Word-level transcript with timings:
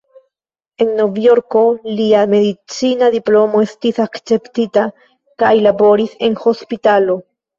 En 0.83 0.87
Novjorko 0.99 1.61
lia 1.99 2.21
medicina 2.31 3.09
diplomo 3.17 3.61
estis 3.67 4.01
akceptita 4.07 4.87
kaj 5.43 5.53
laboris 5.67 6.17
en 6.29 6.41
hospitalo. 6.47 7.19